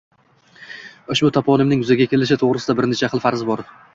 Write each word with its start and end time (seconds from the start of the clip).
Ushbu 1.15 1.29
toponimning 1.35 1.85
yuzaga 1.85 2.09
kelishi 2.13 2.39
to‘g‘risida 2.45 2.79
bir 2.79 2.91
necha 2.93 3.13
xil 3.15 3.23
faraz 3.27 3.47
bor: 3.51 3.63